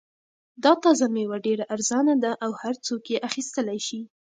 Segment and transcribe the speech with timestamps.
[0.63, 3.99] دا تازه مېوه ډېره ارزان ده او هر څوک یې اخیستلای شي.